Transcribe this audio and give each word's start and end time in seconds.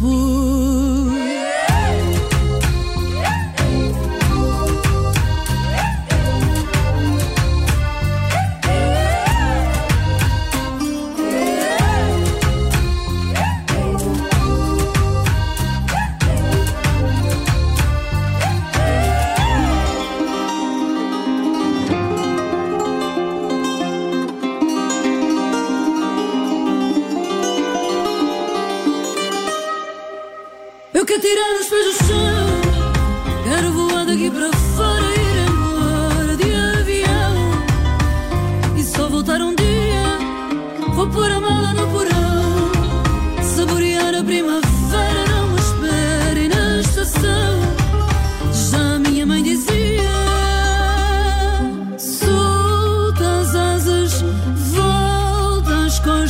de 0.00 0.49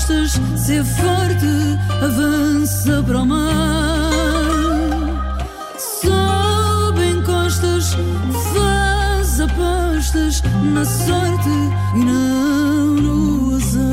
costas 0.00 0.40
Ser 0.56 0.84
forte 0.84 1.78
Avança 2.02 3.02
para 3.02 3.18
o 3.18 3.27
mar. 3.27 4.11
Sobe 5.78 7.11
encostas 7.11 7.96
Faz 8.55 9.40
apostas 9.40 10.42
Na 10.72 10.84
sorte 10.84 11.50
E 11.94 12.05
não 12.05 12.86
no 12.94 13.56
azar 13.56 13.89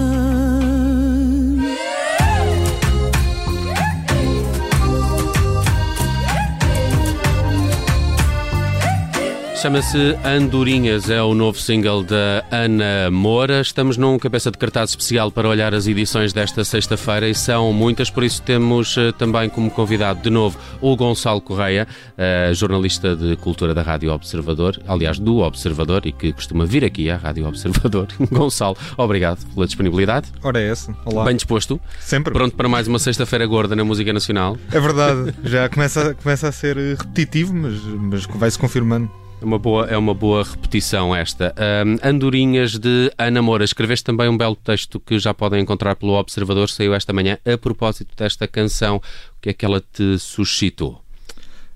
Chama-se 9.61 10.15
Andorinhas, 10.23 11.09
é 11.09 11.19
o 11.19 11.33
novo 11.33 11.59
single 11.59 12.03
da 12.03 12.45
Ana 12.51 13.09
Moura. 13.09 13.59
Estamos 13.59 13.97
num 13.97 14.19
cabeça 14.19 14.51
de 14.51 14.57
cartaz 14.57 14.91
especial 14.91 15.31
para 15.31 15.49
olhar 15.49 15.73
as 15.73 15.87
edições 15.87 16.31
desta 16.31 16.63
sexta-feira 16.63 17.27
e 17.27 17.33
são 17.33 17.73
muitas, 17.73 18.11
por 18.11 18.23
isso 18.23 18.39
temos 18.43 18.95
eh, 18.95 19.11
também 19.13 19.49
como 19.49 19.71
convidado 19.71 20.21
de 20.21 20.29
novo 20.29 20.59
o 20.79 20.95
Gonçalo 20.95 21.41
Correia, 21.41 21.87
eh, 22.15 22.51
jornalista 22.53 23.15
de 23.15 23.35
cultura 23.37 23.73
da 23.73 23.81
Rádio 23.81 24.13
Observador, 24.13 24.79
aliás, 24.87 25.17
do 25.17 25.39
Observador 25.39 26.05
e 26.05 26.11
que 26.11 26.31
costuma 26.33 26.63
vir 26.63 26.85
aqui 26.85 27.09
à 27.09 27.17
Rádio 27.17 27.47
Observador. 27.47 28.09
Gonçalo, 28.31 28.77
obrigado 28.95 29.43
pela 29.55 29.65
disponibilidade. 29.65 30.27
Ora 30.43 30.61
é 30.61 30.69
essa. 30.69 30.95
Olá. 31.03 31.25
Bem 31.25 31.35
disposto. 31.35 31.81
Sempre. 31.99 32.31
Pronto 32.31 32.55
para 32.55 32.69
mais 32.69 32.87
uma 32.87 32.99
sexta-feira 32.99 33.47
gorda 33.47 33.75
na 33.75 33.83
música 33.83 34.13
nacional. 34.13 34.55
É 34.71 34.79
verdade. 34.79 35.33
Já 35.43 35.67
começa, 35.67 36.13
começa 36.13 36.47
a 36.47 36.51
ser 36.51 36.77
eh, 36.77 36.95
repetitivo, 36.95 37.55
mas, 37.55 37.81
mas 37.83 38.25
vai-se 38.27 38.59
confirmando. 38.59 39.09
É 39.39 39.45
uma 39.45 39.59
boa, 39.59 39.85
é 39.85 39.97
uma 39.97 40.13
boa 40.15 40.43
repetição 40.43 41.15
esta. 41.15 41.53
Ahm, 41.57 41.97
Andorinhas 42.03 42.77
de 42.79 43.11
Ana 43.17 43.41
Moura. 43.41 43.63
Escreveste 43.63 44.03
também 44.03 44.27
um 44.27 44.35
belo 44.37 44.55
texto 44.55 44.99
que 44.99 45.19
já 45.19 45.33
podem 45.33 45.61
encontrar 45.61 45.95
pelo 45.95 46.13
Observador, 46.13 46.69
saiu 46.69 46.93
esta 46.93 47.13
manhã, 47.13 47.37
a 47.45 47.57
propósito 47.57 48.15
desta 48.17 48.47
canção. 48.47 48.97
O 48.97 49.01
que 49.41 49.49
é 49.49 49.53
que 49.53 49.63
ela 49.63 49.79
te 49.79 50.17
suscitou? 50.17 51.03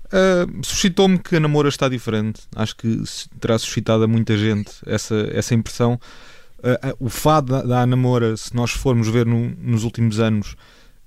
Uh, 0.06 0.60
suscitou-me 0.64 1.18
que 1.18 1.36
a 1.36 1.40
namora 1.40 1.68
está 1.68 1.88
diferente. 1.88 2.42
Acho 2.54 2.76
que 2.76 3.02
terá 3.40 3.56
suscitado 3.58 4.02
a 4.02 4.08
muita 4.08 4.36
gente 4.36 4.70
essa, 4.84 5.28
essa 5.32 5.54
impressão. 5.54 6.00
Uh, 6.58 6.96
o 6.98 7.08
fado 7.08 7.62
da, 7.62 7.86
da 7.86 8.36
se 8.36 8.54
nós 8.56 8.72
formos 8.72 9.08
ver 9.08 9.24
no- 9.24 9.54
nos 9.60 9.84
últimos 9.84 10.18
anos, 10.18 10.56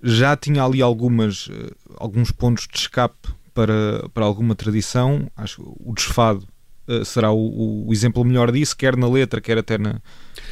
já 0.02 0.36
tinha 0.38 0.64
ali 0.64 0.82
algumas, 0.82 1.48
uh, 1.48 1.76
alguns 1.98 2.32
pontos 2.32 2.66
de 2.72 2.80
escape 2.80 3.30
para, 3.56 4.08
para 4.14 4.26
alguma 4.26 4.54
tradição. 4.54 5.28
Acho 5.36 5.64
que 5.64 5.70
o 5.80 5.94
desfado 5.96 6.46
uh, 6.88 7.04
será 7.04 7.32
o, 7.32 7.88
o 7.88 7.92
exemplo 7.94 8.24
melhor 8.24 8.52
disso, 8.52 8.78
quer 8.78 8.96
na 8.96 9.08
letra, 9.10 9.42
quer 9.42 9.58
até 9.58 9.78
na, 9.78 10.00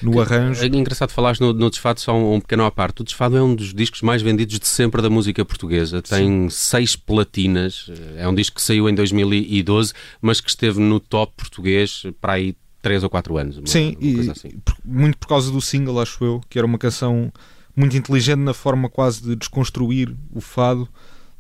no 0.02 0.19
arranjo. 0.19 0.64
É 0.64 0.68
engraçado 0.68 1.12
falares 1.12 1.40
no, 1.40 1.53
no 1.53 1.69
Desfado, 1.69 2.00
só 2.00 2.16
um, 2.16 2.36
um 2.36 2.40
pequeno 2.42 2.63
à 2.66 2.72
parte. 2.72 3.02
O 3.02 3.03
Desfado 3.03 3.38
é 3.38 3.44
um 3.44 3.53
dos 3.53 3.74
discos 3.74 4.02
mais 4.02 4.22
vendidos 4.22 4.58
de 4.58 4.68
sempre 4.68 5.02
da 5.02 5.09
música 5.09 5.44
portuguesa. 5.46 6.02
Tem 6.02 6.50
seis 6.50 6.96
platinas. 6.96 7.92
É 8.18 8.28
um 8.28 8.34
disco 8.34 8.56
que 8.56 8.62
saiu 8.62 8.90
em 8.90 8.96
2012, 8.96 9.94
mas 10.22 10.40
que 10.42 10.50
esteve 10.50 10.80
no 10.80 11.00
top 11.00 11.34
português 11.38 12.03
para 12.19 12.34
aí 12.34 12.56
três 12.81 13.03
ou 13.03 13.09
quatro 13.09 13.38
anos. 13.38 13.58
uma- 13.58 13.68
Sim, 13.68 13.96
uma 14.02 14.31
assim. 14.31 14.50
muito 14.84 15.18
por 15.18 15.28
causa 15.28 15.52
do 15.52 15.62
single, 15.62 16.02
acho 16.02 16.24
eu, 16.25 16.42
que 16.50 16.58
era 16.58 16.66
uma 16.66 16.78
canção 16.78 17.31
muito 17.75 17.96
inteligente 17.97 18.40
na 18.40 18.53
forma 18.53 18.90
quase 18.90 19.22
de 19.22 19.36
desconstruir 19.36 20.13
o 20.34 20.42
fado, 20.42 20.88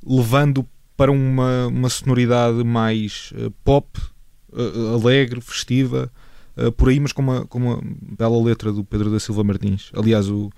levando 0.05 0.65
para 0.95 1.11
uma, 1.11 1.67
uma 1.67 1.89
sonoridade 1.89 2.63
mais 2.63 3.33
eh, 3.35 3.49
pop, 3.63 3.99
eh, 4.55 4.93
alegre, 4.93 5.41
festiva, 5.41 6.11
eh, 6.55 6.71
por 6.71 6.89
aí, 6.89 6.99
mas 6.99 7.11
com 7.11 7.21
uma, 7.21 7.45
com 7.45 7.57
uma 7.57 7.79
bela 7.83 8.41
letra 8.43 8.71
do 8.71 8.83
Pedro 8.83 9.09
da 9.09 9.19
Silva 9.19 9.43
Martins. 9.43 9.89
Aliás, 9.95 10.29
o, 10.29 10.51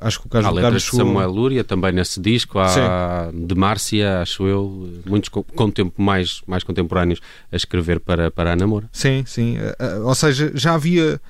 acho 0.00 0.20
que 0.20 0.26
o 0.26 0.30
caso 0.30 0.46
Há 0.46 0.50
do 0.50 0.56
letras 0.56 0.84
Carlos 0.84 0.90
de 0.90 0.96
Samuel 0.96 1.30
Lúria 1.30 1.64
também 1.64 1.92
nesse 1.92 2.20
disco, 2.20 2.58
há 2.58 3.30
de 3.32 3.54
Márcia, 3.54 4.22
acho 4.22 4.46
eu, 4.46 4.90
muitos 5.04 5.28
com, 5.28 5.42
com 5.42 5.70
tempo 5.70 6.00
mais, 6.00 6.40
mais 6.46 6.64
contemporâneos 6.64 7.20
a 7.52 7.56
escrever 7.56 8.00
para, 8.00 8.30
para 8.30 8.52
a 8.52 8.56
namora. 8.56 8.88
Sim, 8.90 9.24
sim. 9.26 9.56
Ou 10.04 10.14
seja, 10.14 10.50
já 10.54 10.74
havia. 10.74 11.20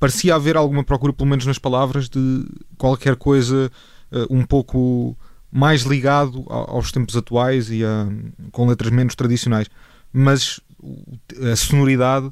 Parecia 0.00 0.36
haver 0.36 0.56
alguma 0.56 0.84
procura, 0.84 1.12
pelo 1.12 1.28
menos 1.28 1.44
nas 1.44 1.58
palavras, 1.58 2.08
de 2.08 2.44
qualquer 2.76 3.16
coisa 3.16 3.68
um 4.30 4.44
pouco 4.44 5.16
mais 5.50 5.82
ligado 5.82 6.44
aos 6.48 6.92
tempos 6.92 7.16
atuais 7.16 7.70
e 7.70 7.84
a- 7.84 8.06
com 8.52 8.66
letras 8.66 8.90
menos 8.90 9.14
tradicionais. 9.14 9.68
Mas 10.12 10.60
a 11.52 11.56
sonoridade 11.56 12.30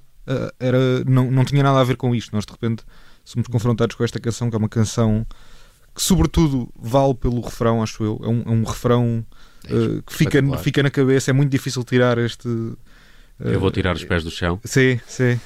era, 0.58 1.04
não, 1.06 1.30
não 1.30 1.44
tinha 1.44 1.62
nada 1.62 1.80
a 1.80 1.84
ver 1.84 1.96
com 1.96 2.14
isto. 2.14 2.34
Nós, 2.34 2.44
de 2.44 2.52
repente, 2.52 2.82
somos 3.24 3.48
confrontados 3.48 3.96
com 3.96 4.04
esta 4.04 4.18
canção, 4.20 4.48
que 4.50 4.56
é 4.56 4.58
uma 4.58 4.68
canção 4.68 5.26
que, 5.94 6.02
sobretudo, 6.02 6.68
vale 6.78 7.14
pelo 7.14 7.40
refrão, 7.40 7.82
acho 7.82 8.02
eu. 8.04 8.20
É 8.22 8.28
um, 8.28 8.42
é 8.46 8.50
um 8.50 8.64
refrão 8.64 9.24
eh, 9.66 10.02
que 10.06 10.12
fica, 10.14 10.42
fica 10.58 10.82
na 10.82 10.90
cabeça. 10.90 11.30
É 11.30 11.34
muito 11.34 11.50
difícil 11.50 11.82
tirar 11.84 12.18
este. 12.18 12.48
Eu 13.40 13.60
vou 13.60 13.70
tirar 13.70 13.94
os 13.96 14.04
pés 14.04 14.22
do 14.24 14.30
chão. 14.30 14.58
Sim, 14.64 14.98
sim. 15.06 15.38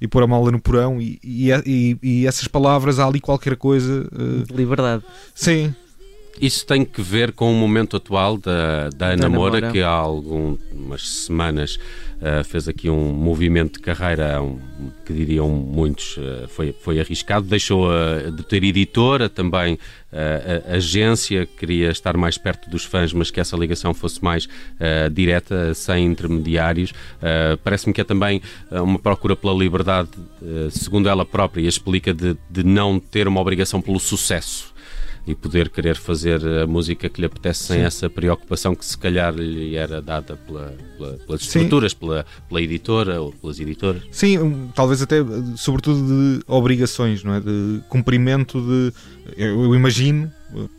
E 0.00 0.08
pôr 0.08 0.22
a 0.22 0.26
mala 0.26 0.50
no 0.50 0.60
porão 0.60 1.00
e, 1.00 1.20
e, 1.22 1.50
e- 1.64 1.98
e 2.02 2.26
essas 2.26 2.48
palavras, 2.48 2.98
há 2.98 3.06
ali 3.06 3.20
qualquer 3.20 3.56
coisa. 3.56 4.08
De 4.46 4.52
liberdade. 4.54 5.04
sim, 5.34 5.72
Isso 6.42 6.66
tem 6.66 6.84
que 6.84 7.00
ver 7.00 7.30
com 7.32 7.52
o 7.52 7.54
momento 7.54 7.96
atual 7.96 8.36
da, 8.36 8.88
da 8.90 9.06
Ana 9.10 9.16
Da 9.22 9.28
Moura, 9.28 9.52
Moura. 9.60 9.70
que 9.70 9.80
há 9.80 9.88
algumas 9.88 11.08
semanas 11.08 11.78
ah, 12.20 12.42
fez 12.42 12.66
aqui 12.66 12.90
um 12.90 13.12
movimento 13.12 13.74
de 13.74 13.78
carreira 13.80 14.42
um, 14.42 14.58
que 15.06 15.12
diriam 15.12 15.48
muitos 15.48 16.16
ah, 16.18 16.48
foi, 16.48 16.72
foi 16.72 16.98
arriscado. 16.98 17.46
Deixou 17.46 17.88
ah, 17.88 18.28
de 18.28 18.42
ter 18.42 18.64
editora, 18.64 19.28
também 19.28 19.78
a- 20.12 20.74
agência, 20.74 21.46
queria 21.46 21.90
estar 21.90 22.16
mais 22.16 22.36
perto 22.36 22.68
dos 22.68 22.84
fãs, 22.84 23.12
mas 23.12 23.30
que 23.30 23.38
essa 23.38 23.56
ligação 23.56 23.94
fosse 23.94 24.22
mais 24.22 24.48
direta, 25.12 25.72
sem 25.74 26.04
intermediários. 26.06 26.92
Parece-me 27.64 27.94
que 27.94 28.00
é 28.00 28.04
também 28.04 28.42
uma 28.70 28.98
procura 28.98 29.34
pela 29.34 29.54
liberdade, 29.54 30.10
segundo 30.70 31.08
ela 31.08 31.24
própria, 31.24 31.62
e 31.62 31.66
explica 31.66 32.12
de, 32.12 32.36
de 32.50 32.62
não 32.62 32.98
ter 33.00 33.26
uma 33.26 33.40
obrigação 33.40 33.80
pelo 33.80 33.98
sucesso. 33.98 34.71
E 35.26 35.34
poder 35.34 35.68
querer 35.68 35.96
fazer 35.96 36.44
a 36.46 36.66
música 36.66 37.08
que 37.08 37.20
lhe 37.20 37.26
apetece 37.26 37.64
sem 37.64 37.80
essa 37.82 38.10
preocupação 38.10 38.74
que 38.74 38.84
se 38.84 38.98
calhar 38.98 39.32
lhe 39.34 39.76
era 39.76 40.02
dada 40.02 40.36
pela, 40.36 40.74
pela, 40.98 41.12
pelas 41.18 41.42
estruturas, 41.42 41.94
pela, 41.94 42.26
pela 42.48 42.60
editora 42.60 43.20
ou 43.20 43.32
pelas 43.32 43.60
editoras. 43.60 44.02
Sim, 44.10 44.70
talvez 44.74 45.00
até, 45.00 45.16
sobretudo, 45.56 46.00
de 46.06 46.42
obrigações, 46.46 47.22
não 47.22 47.34
é? 47.34 47.40
De 47.40 47.80
cumprimento 47.88 48.60
de. 48.60 48.92
Eu, 49.36 49.62
eu 49.62 49.74
imagino, 49.76 50.32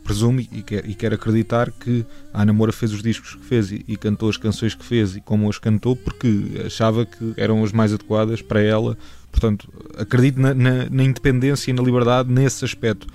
presumo 0.04 0.40
e, 0.40 0.62
quer, 0.62 0.88
e 0.88 0.94
quero 0.94 1.14
acreditar 1.14 1.70
que 1.70 2.04
a 2.32 2.42
Ana 2.42 2.52
Moura 2.52 2.72
fez 2.72 2.92
os 2.92 3.02
discos 3.02 3.34
que 3.34 3.44
fez 3.44 3.72
e, 3.72 3.82
e, 3.88 3.96
cantou 3.96 4.28
as 4.28 4.36
canções 4.36 4.74
que 4.74 4.84
fez 4.84 5.16
e 5.16 5.22
como 5.22 5.48
as 5.48 5.58
cantou 5.58 5.96
porque 5.96 6.62
achava 6.66 7.06
que 7.06 7.32
eram 7.38 7.64
as 7.64 7.72
mais 7.72 7.94
adequadas 7.94 8.42
para 8.42 8.60
ela. 8.60 8.96
Portanto, 9.32 9.72
acredito 9.96 10.38
na, 10.38 10.52
na, 10.52 10.90
na 10.90 11.02
independência 11.02 11.70
e 11.70 11.74
na 11.74 11.82
liberdade 11.82 12.30
nesse 12.30 12.64
aspecto. 12.64 13.06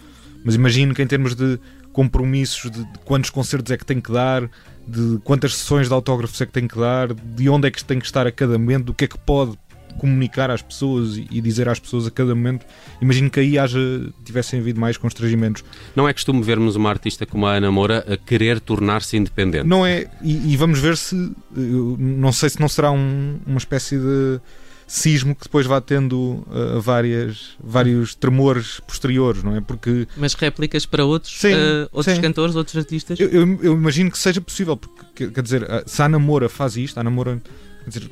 Mas 0.44 0.56
imagino 0.56 0.94
que 0.94 1.02
em 1.02 1.08
termos 1.08 1.36
de 1.36 1.60
compromissos 1.92 2.72
de, 2.72 2.84
de, 2.84 3.00
quantos 3.06 3.30
concertos 3.30 3.72
é 3.72 3.78
que 3.78 3.86
tem 3.86 4.00
que 4.00 4.12
dar, 4.12 4.50
de 4.88 5.20
quantas 5.24 5.56
sessões 5.56 5.88
de 5.88 5.94
autógrafos 5.94 6.40
é 6.42 6.46
que 6.46 6.52
tem 6.52 6.68
que 6.68 6.78
dar, 6.78 7.14
de 7.14 7.50
onde 7.50 7.68
é 7.68 7.72
que 7.72 7.84
tem 7.84 8.00
que 8.00 8.06
estar 8.06 8.26
a 8.26 8.32
cada 8.32 8.58
momento, 8.58 8.86
do 8.86 8.94
que 8.94 9.06
é 9.06 9.08
que 9.08 9.18
pode 9.18 9.58
comunicar 9.98 10.50
às 10.50 10.62
pessoas 10.62 11.18
e 11.18 11.42
dizer 11.42 11.68
às 11.68 11.78
pessoas 11.78 12.08
a 12.08 12.12
cada 12.12 12.34
momento. 12.34 12.66
Imagino 13.02 13.30
que 13.30 13.40
aí 13.40 13.60
haja, 13.60 13.80
tivessem 14.24 14.60
havido 14.60 14.80
mais 14.80 14.98
constrangimentos. 14.98 15.64
Não 15.96 16.08
é 16.08 16.14
costume 16.14 16.42
vermos 16.42 16.76
uma 16.76 16.90
artista 16.90 17.26
como 17.26 17.46
a 17.46 17.54
Ana 17.56 17.72
Moura 17.72 18.06
a 18.08 18.16
querer 18.16 18.60
tornar-se 18.60 19.18
independente. 19.18 19.68
Não 19.68 19.86
é, 19.86 20.08
e, 20.22 20.54
e, 20.54 20.58
vamos 20.58 20.80
ver 20.80 20.96
se, 20.96 21.16
não 21.54 22.32
sei 22.32 22.50
se 22.50 22.60
não 22.60 22.70
será 22.70 22.92
um, 22.92 23.40
uma 23.46 23.58
espécie 23.58 23.98
de 23.98 24.40
sismo 24.90 25.36
que 25.36 25.44
depois 25.44 25.68
vá 25.68 25.80
tendo 25.80 26.44
uh, 26.48 26.82
várias, 26.82 27.52
vários 27.64 28.16
tremores 28.16 28.80
posteriores, 28.82 29.44
não 29.44 29.56
é? 29.56 29.62
Porque... 29.62 30.08
Mas 30.18 30.34
réplicas 30.34 30.86
para 30.86 31.06
outros, 31.06 31.40
sim, 31.40 31.54
uh, 31.54 31.88
outros 31.92 32.16
sim. 32.16 32.22
cantores, 32.22 32.56
outros 32.56 32.76
artistas? 32.76 33.20
Eu, 33.20 33.30
eu, 33.30 33.60
eu, 33.62 33.74
imagino 33.74 34.10
que 34.10 34.18
seja 34.18 34.42
possível, 34.42 34.76
porque 34.76 35.30
quer 35.30 35.44
dizer, 35.44 35.66
se 35.86 36.02
a 36.02 36.06
Ana 36.06 36.18
Moura 36.18 36.50
faz 36.50 36.76
isto, 36.76 37.00
a 37.00 37.04
Quer 37.84 37.90
dizer, 37.90 38.12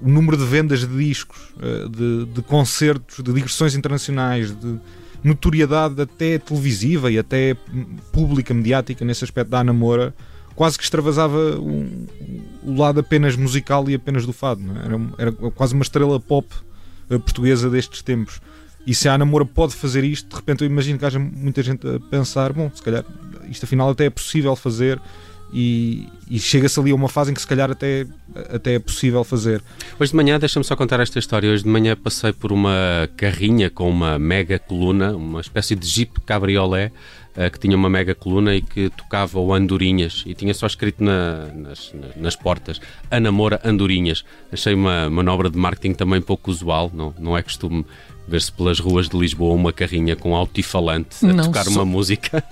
o 0.00 0.08
número 0.08 0.36
de 0.36 0.44
vendas 0.44 0.80
de 0.80 0.86
discos, 0.86 1.38
eh, 1.60 1.88
de, 1.88 2.24
de 2.26 2.42
concertos, 2.42 3.22
de 3.22 3.32
digressões 3.32 3.74
internacionais, 3.74 4.50
de 4.58 4.80
notoriedade 5.22 6.00
até 6.00 6.38
televisiva 6.38 7.10
e 7.10 7.18
até 7.18 7.56
pública, 8.10 8.52
mediática, 8.54 9.04
nesse 9.04 9.22
aspecto 9.22 9.50
da 9.50 9.60
Ana 9.60 9.72
Moura, 9.72 10.14
quase 10.54 10.78
que 10.78 10.84
extravasava 10.84 11.38
o 11.58 12.74
lado 12.76 13.00
apenas 13.00 13.36
musical 13.36 13.88
e 13.88 13.94
apenas 13.94 14.26
do 14.26 14.32
fado. 14.32 14.62
É? 14.62 14.84
Era, 14.84 15.00
era, 15.18 15.32
quase 15.50 15.74
uma 15.74 15.82
estrela 15.82 16.18
pop 16.20 16.48
eh, 17.10 17.18
portuguesa 17.18 17.68
destes 17.68 18.02
tempos. 18.02 18.40
E 18.86 18.94
se 18.94 19.08
a 19.08 19.14
Ana 19.14 19.24
Moura 19.24 19.44
pode 19.44 19.74
fazer 19.74 20.04
isto, 20.04 20.28
de 20.28 20.36
repente 20.36 20.64
eu 20.64 20.66
imagino 20.66 20.98
que 20.98 21.04
haja 21.04 21.18
muita 21.18 21.62
gente 21.62 21.86
a 21.86 22.00
pensar: 22.00 22.52
bom, 22.52 22.70
se 22.74 22.82
calhar 22.82 23.04
isto 23.48 23.64
afinal 23.64 23.90
até 23.90 24.06
é 24.06 24.10
possível 24.10 24.54
fazer 24.56 25.00
e, 25.52 26.08
e 26.30 26.38
chega-se 26.38 26.78
ali 26.78 26.90
a 26.90 26.94
uma 26.94 27.08
fase 27.08 27.30
em 27.30 27.34
que 27.34 27.40
se 27.40 27.46
calhar 27.46 27.70
até, 27.70 28.06
até 28.52 28.74
é 28.74 28.78
possível 28.78 29.22
fazer. 29.24 29.62
Hoje 29.98 30.10
de 30.10 30.16
manhã, 30.16 30.38
deixa-me 30.38 30.64
só 30.64 30.74
contar 30.76 31.00
esta 31.00 31.18
história. 31.18 31.50
Hoje 31.50 31.62
de 31.62 31.68
manhã 31.68 31.96
passei 31.96 32.32
por 32.32 32.52
uma 32.52 33.08
carrinha 33.16 33.68
com 33.68 33.88
uma 33.88 34.18
mega 34.18 34.58
coluna, 34.58 35.14
uma 35.14 35.40
espécie 35.40 35.74
de 35.74 35.86
jeep 35.86 36.20
cabriolé, 36.22 36.90
uh, 37.36 37.50
que 37.50 37.58
tinha 37.58 37.76
uma 37.76 37.90
mega 37.90 38.14
coluna 38.14 38.54
e 38.54 38.62
que 38.62 38.90
tocava 38.90 39.38
o 39.38 39.52
Andorinhas 39.52 40.22
e 40.26 40.34
tinha 40.34 40.54
só 40.54 40.66
escrito 40.66 41.02
na, 41.02 41.46
nas, 41.54 41.92
nas 42.16 42.36
portas 42.36 42.80
Ana 43.10 43.30
Moura 43.30 43.60
Andorinhas. 43.64 44.24
Achei 44.50 44.74
uma 44.74 45.10
manobra 45.10 45.50
de 45.50 45.58
marketing 45.58 45.94
também 45.94 46.20
pouco 46.20 46.50
usual, 46.50 46.90
não, 46.94 47.14
não 47.18 47.36
é 47.36 47.42
costume 47.42 47.84
ver-se 48.26 48.52
pelas 48.52 48.78
ruas 48.78 49.08
de 49.08 49.16
Lisboa 49.18 49.54
uma 49.54 49.72
carrinha 49.72 50.14
com 50.14 50.34
altifalante 50.34 51.24
a 51.24 51.32
não, 51.32 51.44
tocar 51.44 51.66
uma 51.68 51.84
música. 51.84 52.42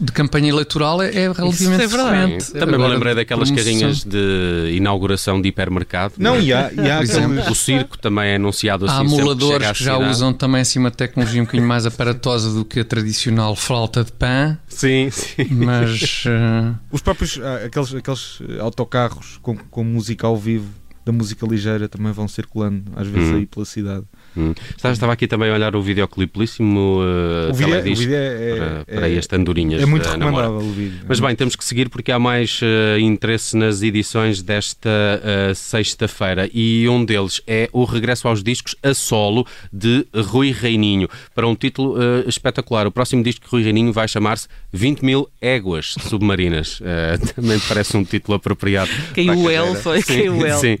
De 0.00 0.12
campanha 0.12 0.48
eleitoral 0.48 1.02
é, 1.02 1.08
é 1.08 1.32
relativamente 1.32 1.84
é 1.84 1.88
frequente. 1.88 2.52
Também 2.52 2.74
Agora, 2.76 2.88
me 2.88 2.94
lembrei 2.94 3.14
daquelas 3.16 3.50
promoção. 3.50 3.72
carrinhas 3.72 4.04
de 4.04 4.72
inauguração 4.74 5.40
de 5.40 5.48
hipermercado. 5.48 6.14
Não, 6.18 6.38
e 6.40 6.52
há, 6.52 6.70
e 6.72 6.90
há 6.90 7.50
O 7.50 7.54
circo 7.54 7.98
também 7.98 8.30
é 8.30 8.36
anunciado 8.36 8.86
assim. 8.86 8.94
Há 8.94 8.98
amuladores 8.98 9.68
que, 9.68 9.74
que 9.74 9.84
já 9.84 9.98
usam 9.98 10.32
também 10.32 10.60
assim 10.60 10.78
uma 10.78 10.90
tecnologia 10.90 11.40
um 11.40 11.44
bocadinho 11.44 11.68
mais 11.68 11.86
aparatosa 11.86 12.52
do 12.52 12.64
que 12.64 12.80
a 12.80 12.84
tradicional 12.84 13.56
flauta 13.56 14.04
de 14.04 14.12
pan. 14.12 14.58
Sim, 14.68 15.08
sim. 15.10 15.48
Mas. 15.50 16.24
Uh... 16.26 16.76
Os 16.92 17.00
próprios. 17.00 17.40
Ah, 17.42 17.66
aqueles, 17.66 17.94
aqueles 17.94 18.38
autocarros 18.60 19.38
com, 19.42 19.56
com 19.56 19.84
música 19.84 20.26
ao 20.26 20.36
vivo 20.36 20.68
da 21.06 21.12
música 21.12 21.46
ligeira 21.46 21.88
também 21.88 22.10
vão 22.10 22.26
circulando, 22.26 22.82
às 22.96 23.06
vezes, 23.06 23.30
hum. 23.30 23.36
aí 23.36 23.46
pela 23.46 23.64
cidade. 23.64 24.04
Hum. 24.36 24.52
Estava 24.76 25.12
aqui 25.12 25.26
também 25.26 25.50
a 25.50 25.54
olhar 25.54 25.74
o 25.74 25.80
videoclipe 25.80 26.38
belíssimo 26.38 27.00
uh, 27.00 27.50
o 27.50 27.54
vídeo, 27.54 27.74
é- 27.74 27.80
o 27.80 27.82
vídeo 27.82 28.14
é, 28.14 28.56
para, 28.56 28.84
para 28.84 29.08
é, 29.08 29.12
este 29.12 29.34
Andorinhas. 29.34 29.82
É 29.82 29.86
muito 29.86 30.06
recomendável 30.06 30.58
o 30.58 30.72
vídeo. 30.72 31.00
Mas 31.08 31.18
bem, 31.20 31.34
temos 31.34 31.56
que 31.56 31.64
seguir 31.64 31.88
porque 31.88 32.12
há 32.12 32.18
mais 32.18 32.60
uh, 32.60 32.98
interesse 32.98 33.56
nas 33.56 33.82
edições 33.82 34.42
desta 34.42 34.90
uh, 34.90 35.54
sexta-feira 35.54 36.50
e 36.52 36.86
um 36.88 37.04
deles 37.04 37.40
é 37.46 37.70
o 37.72 37.84
regresso 37.84 38.28
aos 38.28 38.42
discos 38.42 38.76
a 38.82 38.92
solo 38.92 39.46
de 39.72 40.06
Rui 40.14 40.52
Reininho, 40.52 41.08
para 41.34 41.48
um 41.48 41.54
título 41.54 41.94
uh, 41.94 42.28
espetacular. 42.28 42.86
O 42.86 42.90
próximo 42.90 43.22
disco 43.22 43.46
de 43.46 43.50
Rui 43.50 43.62
Reininho 43.62 43.92
vai 43.92 44.06
chamar-se 44.06 44.48
20 44.72 45.02
mil 45.02 45.28
éguas 45.40 45.94
submarinas. 46.08 46.80
também 47.34 47.58
parece 47.60 47.96
um 47.96 48.04
título 48.04 48.36
apropriado. 48.36 48.90
Quem 49.14 49.30
o 49.30 49.50
El 49.50 49.74
foi, 49.76 50.02
sim, 50.02 50.12
quem 50.12 50.28
o 50.28 50.44
El. 50.44 50.58
Sim. 50.58 50.76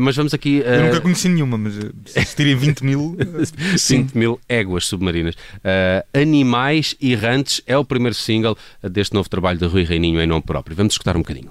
mas 0.00 0.16
vamos 0.16 0.32
aqui. 0.32 0.62
Eu 0.64 0.84
nunca 0.84 1.00
conheci 1.00 1.28
nenhuma, 1.28 1.58
mas 1.58 1.74
se 1.74 2.36
tirem 2.36 2.56
20 2.56 2.77
20 2.80 2.84
mil. 2.84 3.16
20 3.88 4.14
mil 4.14 4.40
éguas 4.48 4.86
submarinas. 4.86 5.34
Uh, 5.34 6.18
Animais 6.18 6.94
Errantes 7.00 7.60
é 7.66 7.76
o 7.76 7.84
primeiro 7.84 8.14
single 8.14 8.56
deste 8.82 9.14
novo 9.14 9.28
trabalho 9.28 9.58
de 9.58 9.66
Rui 9.66 9.84
Reininho 9.84 10.20
em 10.20 10.26
nome 10.26 10.42
próprio. 10.42 10.76
Vamos 10.76 10.94
escutar 10.94 11.16
um 11.16 11.20
bocadinho. 11.20 11.50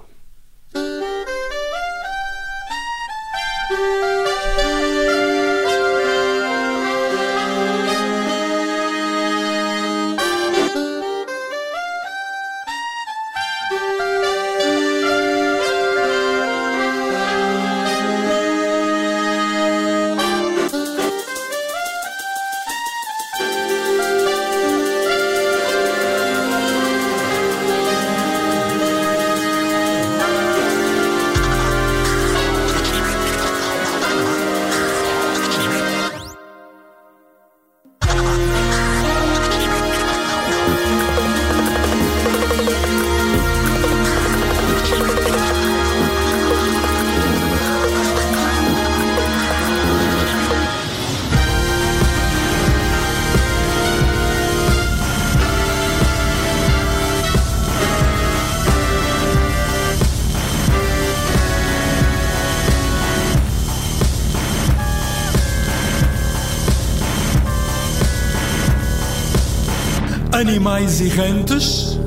Animais 70.38 71.00
errantes, 71.00 71.98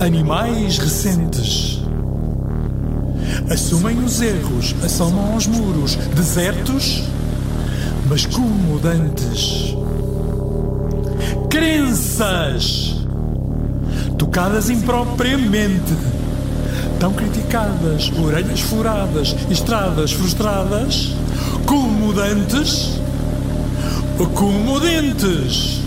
animais 0.00 0.78
recentes. 0.78 1.82
Assumem 3.50 3.98
os 3.98 4.22
erros, 4.22 4.74
assomam 4.82 5.36
os 5.36 5.46
muros, 5.46 5.96
desertos, 6.14 7.02
mas 8.08 8.24
como 8.24 8.78
dantes. 8.78 9.76
Crenças, 11.50 13.04
tocadas 14.16 14.70
impropriamente, 14.70 15.94
tão 16.98 17.12
criticadas, 17.12 18.10
orelhas 18.18 18.60
furadas, 18.60 19.36
estradas 19.50 20.10
frustradas, 20.10 21.12
como 21.66 22.14
dantes, 22.14 22.98
como 24.34 24.80
dentes 24.80 25.85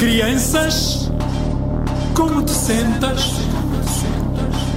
Crianças, 0.00 1.10
como 2.14 2.42
te 2.42 2.52
sentas? 2.52 3.32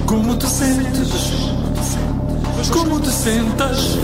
Como 0.04 0.36
te 0.36 0.46
sentes? 0.46 1.30
Como 2.70 3.00
te 3.00 3.08
sentas? 3.08 3.96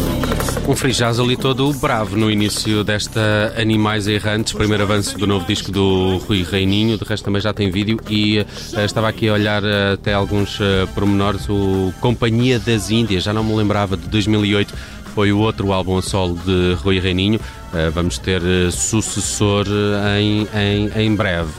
Um 0.66 0.74
free 0.74 0.92
jazz 0.92 1.20
ali 1.20 1.36
todo 1.36 1.74
bravo 1.74 2.16
no 2.16 2.30
início 2.30 2.82
desta 2.82 3.52
Animais 3.58 4.06
Errantes, 4.06 4.54
primeiro 4.54 4.84
avanço 4.84 5.18
do 5.18 5.26
novo 5.26 5.44
disco 5.46 5.70
do 5.70 6.16
Rui 6.26 6.42
Reininho, 6.42 6.96
de 6.96 7.04
resto 7.04 7.24
também 7.24 7.42
já 7.42 7.52
tem 7.52 7.70
vídeo 7.70 8.00
e 8.08 8.40
uh, 8.40 8.80
estava 8.80 9.06
aqui 9.08 9.28
a 9.28 9.34
olhar 9.34 9.62
uh, 9.62 9.92
até 9.92 10.14
alguns 10.14 10.58
uh, 10.58 10.88
pormenores, 10.94 11.46
o 11.50 11.92
Companhia 12.00 12.58
das 12.58 12.90
Índias, 12.90 13.24
já 13.24 13.32
não 13.34 13.44
me 13.44 13.54
lembrava, 13.54 13.94
de 13.94 14.06
2008, 14.08 14.72
foi 15.14 15.32
o 15.32 15.38
outro 15.38 15.72
álbum 15.72 15.98
a 15.98 16.02
solo 16.02 16.38
de 16.44 16.74
Rui 16.82 16.98
Reininho, 16.98 17.40
vamos 17.92 18.18
ter 18.18 18.42
sucessor 18.72 19.66
em, 20.18 20.46
em, 20.54 20.90
em 21.04 21.14
breve 21.14 21.50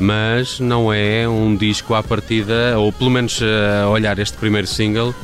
mas 0.00 0.60
não 0.60 0.92
é 0.92 1.28
um 1.28 1.56
disco 1.56 1.94
à 1.94 2.02
partida, 2.02 2.78
ou 2.78 2.92
pelo 2.92 3.10
menos 3.10 3.40
a 3.42 3.88
olhar 3.88 4.18
este 4.18 4.36
primeiro 4.36 4.66
single, 4.66 5.14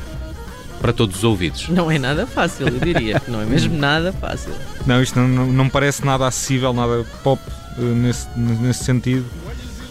para 0.84 0.92
todos 0.92 1.16
os 1.16 1.24
ouvidos. 1.24 1.68
Não 1.70 1.90
é 1.90 1.98
nada 1.98 2.26
fácil, 2.26 2.68
eu 2.68 2.78
diria. 2.78 3.22
não 3.26 3.40
é 3.40 3.46
mesmo 3.46 3.74
nada 3.74 4.12
fácil. 4.12 4.52
Não, 4.86 5.02
isto 5.02 5.18
não, 5.18 5.46
não, 5.46 5.66
parece 5.66 6.04
nada 6.04 6.26
acessível, 6.26 6.74
nada 6.74 7.06
pop 7.22 7.40
nesse, 7.78 8.28
nesse 8.36 8.84
sentido. 8.84 9.24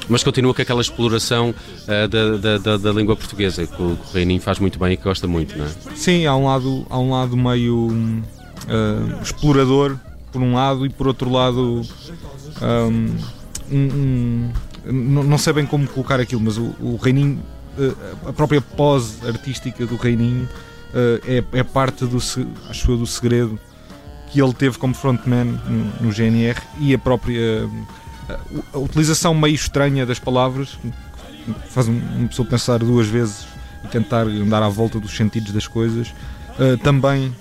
Mas 0.09 0.23
continua 0.23 0.53
com 0.53 0.61
aquela 0.61 0.81
exploração 0.81 1.49
uh, 1.51 2.07
da, 2.07 2.37
da, 2.37 2.57
da, 2.57 2.77
da, 2.77 2.91
língua 2.91 3.15
portuguesa, 3.15 3.65
que 3.65 3.81
o 3.81 3.97
Reininho 4.13 4.41
faz 4.41 4.59
muito 4.59 4.77
bem 4.79 4.93
e 4.93 4.97
que 4.97 5.03
gosta 5.03 5.27
muito, 5.27 5.57
não 5.57 5.65
é? 5.65 5.69
Sim, 5.95 6.25
há 6.25 6.35
um 6.35 6.45
lado, 6.45 6.85
há 6.89 6.99
um 6.99 7.11
lado 7.11 7.37
meio 7.37 7.87
uh, 7.87 9.21
explorador, 9.21 9.97
por 10.31 10.41
um 10.41 10.53
lado, 10.53 10.85
e 10.85 10.89
por 10.89 11.07
outro 11.07 11.31
lado. 11.31 11.81
Um, 12.61 13.15
um, 13.71 14.49
não, 14.85 15.23
não 15.23 15.37
sei 15.37 15.53
bem 15.53 15.65
como 15.65 15.87
colocar 15.87 16.19
aquilo, 16.19 16.41
mas 16.41 16.57
o, 16.57 16.75
o 16.81 16.99
Reininho, 17.01 17.39
a 18.25 18.33
própria 18.33 18.61
pose 18.61 19.25
artística 19.25 19.85
do 19.85 19.95
Reininho 19.95 20.47
uh, 20.93 21.21
é, 21.25 21.43
é, 21.59 21.63
parte 21.63 22.05
do, 22.05 22.17
acho 22.17 22.91
eu, 22.91 22.97
do 22.97 23.07
segredo 23.07 23.59
que 24.31 24.41
ele 24.41 24.53
teve 24.53 24.77
como 24.77 24.93
frontman 24.93 25.45
no, 25.45 26.07
no 26.07 26.11
GNR 26.11 26.59
e 26.79 26.93
a 26.93 26.99
própria 26.99 27.65
uh, 27.65 27.87
a 28.73 28.77
utilização 28.77 29.33
meio 29.33 29.55
estranha 29.55 30.05
das 30.05 30.19
palavras 30.19 30.77
faz 31.69 31.87
uma 31.87 32.27
pessoa 32.27 32.47
pensar 32.47 32.79
duas 32.79 33.07
vezes 33.07 33.45
e 33.83 33.87
tentar 33.87 34.27
andar 34.27 34.63
à 34.63 34.69
volta 34.69 34.99
dos 34.99 35.15
sentidos 35.15 35.51
das 35.51 35.67
coisas. 35.67 36.09
Uh, 36.57 36.77
também 36.83 37.35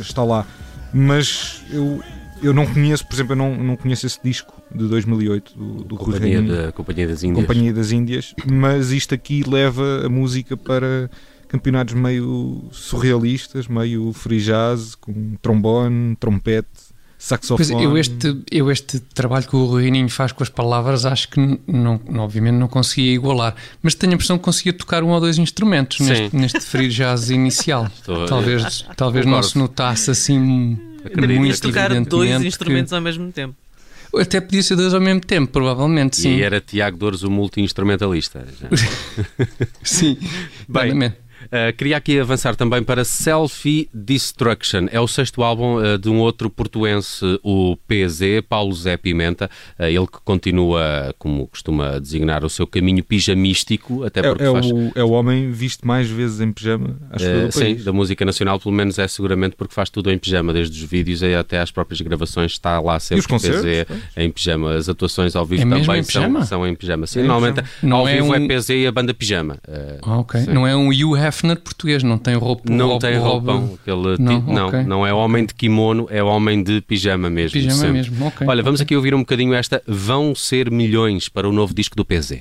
está 0.00 0.24
lá. 0.24 0.46
Mas 0.92 1.62
eu 1.70 2.02
eu 2.42 2.54
não 2.54 2.66
conheço, 2.66 3.06
por 3.06 3.14
exemplo, 3.14 3.32
eu 3.32 3.36
não, 3.36 3.54
não 3.56 3.76
conheço 3.76 4.06
esse 4.06 4.18
disco 4.22 4.60
de 4.74 4.88
2008 4.88 5.54
do, 5.56 5.84
do 5.84 5.96
Companhia, 5.96 6.42
da, 6.42 6.72
Companhia 6.72 7.06
das 7.06 7.22
Índias. 7.22 7.46
Companhia 7.46 7.72
das 7.72 7.92
Índias, 7.92 8.34
mas 8.50 8.90
isto 8.90 9.14
aqui 9.14 9.42
leva 9.46 10.06
a 10.06 10.08
música 10.08 10.56
para 10.56 11.10
campeonatos 11.48 11.94
meio 11.94 12.64
surrealistas, 12.70 13.66
meio 13.66 14.12
free 14.12 14.40
jazz, 14.40 14.94
com 14.94 15.34
trombone, 15.42 16.16
trompete, 16.16 16.89
saxofone. 17.20 17.58
Pois 17.58 17.70
eu 17.70 17.98
este, 17.98 18.36
eu 18.50 18.70
este 18.70 18.98
trabalho 18.98 19.46
que 19.46 19.54
o 19.54 19.66
Ruininho 19.66 20.08
faz 20.08 20.32
com 20.32 20.42
as 20.42 20.48
palavras 20.48 21.04
acho 21.04 21.28
que 21.28 21.60
não, 21.66 22.00
obviamente 22.16 22.54
não 22.54 22.66
conseguia 22.66 23.12
igualar, 23.12 23.54
mas 23.82 23.94
tenho 23.94 24.12
a 24.12 24.14
impressão 24.14 24.38
que 24.38 24.44
conseguia 24.44 24.72
tocar 24.72 25.04
um 25.04 25.08
ou 25.10 25.20
dois 25.20 25.36
instrumentos 25.36 26.00
neste, 26.00 26.34
neste 26.34 26.60
free 26.60 26.88
jazz 26.88 27.28
inicial. 27.28 27.86
Estou, 27.94 28.26
talvez 28.26 28.86
talvez 28.96 29.26
não 29.26 29.42
se 29.42 29.58
notasse 29.58 30.10
assim 30.10 30.78
Acredito. 31.04 31.38
muito 31.38 31.60
tocar 31.60 32.00
dois 32.00 32.42
instrumentos 32.42 32.92
ao 32.92 33.02
mesmo 33.02 33.30
tempo. 33.30 33.54
Até 34.18 34.40
podia 34.40 34.62
ser 34.62 34.74
dois 34.74 34.92
ao 34.92 35.00
mesmo 35.00 35.20
tempo, 35.20 35.52
provavelmente, 35.52 36.16
sim. 36.16 36.36
E 36.36 36.42
era 36.42 36.60
Tiago 36.60 36.96
Dores 36.96 37.22
o 37.22 37.30
multi-instrumentalista. 37.30 38.44
sim, 39.84 40.18
bem. 40.68 41.12
Uh, 41.46 41.72
queria 41.76 41.96
aqui 41.96 42.18
avançar 42.18 42.54
também 42.54 42.82
para 42.82 43.04
Selfie 43.04 43.88
Destruction. 43.92 44.86
É 44.90 45.00
o 45.00 45.08
sexto 45.08 45.42
álbum 45.42 45.76
uh, 45.76 45.98
de 45.98 46.08
um 46.08 46.18
outro 46.18 46.50
portuense, 46.50 47.24
o 47.42 47.76
PZ, 47.88 48.42
Paulo 48.48 48.72
Zé 48.74 48.96
Pimenta. 48.96 49.50
Uh, 49.78 49.84
ele 49.84 50.06
que 50.06 50.18
continua, 50.24 51.14
como 51.18 51.46
costuma 51.46 51.98
designar, 51.98 52.44
o 52.44 52.50
seu 52.50 52.66
caminho 52.66 53.02
pijamístico. 53.02 54.04
Até 54.04 54.20
é, 54.20 54.22
porque 54.28 54.44
é, 54.44 54.52
faz... 54.52 54.66
o, 54.66 54.92
é 54.94 55.02
o 55.02 55.10
homem 55.10 55.50
visto 55.50 55.86
mais 55.86 56.10
vezes 56.10 56.40
em 56.40 56.52
pijama, 56.52 56.96
acho 57.10 57.24
uh, 57.24 57.52
Sim, 57.52 57.74
da 57.76 57.92
música 57.92 58.24
nacional, 58.24 58.58
pelo 58.58 58.74
menos 58.74 58.98
é 58.98 59.06
seguramente 59.08 59.56
porque 59.56 59.74
faz 59.74 59.90
tudo 59.90 60.10
em 60.10 60.18
pijama, 60.18 60.52
desde 60.52 60.82
os 60.82 60.88
vídeos 60.88 61.22
até 61.22 61.60
às 61.60 61.70
próprias 61.70 62.00
gravações. 62.00 62.52
Está 62.52 62.80
lá 62.80 62.98
sempre 63.00 63.24
o 63.24 63.38
PZ 63.38 63.86
em 64.16 64.30
pijama. 64.30 64.74
As 64.74 64.88
atuações 64.88 65.34
ao 65.34 65.44
vivo 65.44 65.62
é 65.62 65.64
também 65.64 66.00
em 66.00 66.02
são, 66.02 66.44
são, 66.44 66.66
em 66.66 66.74
pijama. 66.74 67.06
Sim, 67.06 67.20
é 67.20 67.22
normalmente 67.22 67.62
pijama. 67.62 67.96
ao 67.96 68.08
é 68.08 68.14
vivo 68.14 68.34
é 68.34 68.38
um... 68.38 68.44
é 68.44 68.58
PZ 68.58 68.70
e 68.70 68.86
a 68.86 68.92
banda 68.92 69.14
pijama. 69.14 69.58
Ah, 70.02 70.18
ok. 70.18 70.40
Sim. 70.40 70.52
Não 70.52 70.66
é 70.66 70.76
um 70.76 70.92
You 70.92 71.12
Hefner 71.30 71.56
português, 71.60 72.02
não 72.02 72.18
tem 72.18 72.34
roupa. 72.34 72.64
Não 72.68 72.98
tem 72.98 73.16
roupão. 73.16 73.78
Aquele 73.80 74.18
não, 74.18 74.40
não, 74.42 74.68
okay. 74.68 74.82
não, 74.82 75.06
é 75.06 75.14
homem 75.14 75.46
de 75.46 75.54
kimono, 75.54 76.08
é 76.10 76.22
homem 76.22 76.60
de 76.60 76.80
pijama 76.80 77.30
mesmo. 77.30 77.52
Pijama 77.52 77.74
sempre. 77.76 77.92
mesmo, 77.92 78.26
ok. 78.26 78.46
Olha, 78.46 78.62
vamos 78.62 78.80
aqui 78.80 78.96
ouvir 78.96 79.14
um 79.14 79.20
bocadinho 79.20 79.54
esta 79.54 79.80
Vão 79.86 80.34
Ser 80.34 80.70
Milhões 80.70 81.28
para 81.28 81.48
o 81.48 81.52
novo 81.52 81.72
disco 81.72 81.94
do 81.94 82.04
PZ. 82.04 82.40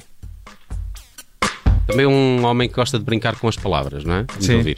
Também 1.86 2.08
um 2.08 2.43
homem 2.43 2.67
que 2.67 2.75
gosta 2.75 2.98
de 2.98 3.05
brincar 3.05 3.36
com 3.36 3.48
as 3.48 3.55
palavras, 3.55 4.03
não 4.03 4.15
é? 4.15 4.25
Vamos 4.27 4.46
Sim. 4.46 4.55
ouvir. 4.55 4.77